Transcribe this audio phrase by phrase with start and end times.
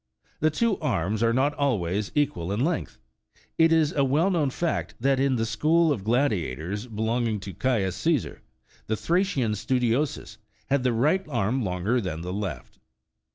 [0.39, 2.97] The two arms are not always equal in length:
[3.59, 7.53] it is a well known fact, that, in the school of gladiators belong ing to
[7.53, 8.37] Caius Caesar,35
[8.87, 10.37] the Thracian Studiosus
[10.71, 12.79] had the right arm longer than the left.